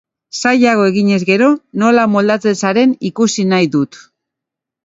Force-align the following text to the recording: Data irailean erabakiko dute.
Data 0.35 0.51
irailean 0.59 1.11
erabakiko 1.89 3.61
dute. 3.77 4.01